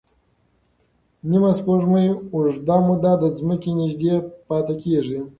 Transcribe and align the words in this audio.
نیمه 1.29 1.51
سپوږمۍ 1.59 2.07
اوږده 2.33 2.75
موده 2.85 3.13
د 3.21 3.23
ځمکې 3.37 3.71
نږدې 3.81 4.13
پاتې 4.47 4.75
کېږي. 4.83 5.19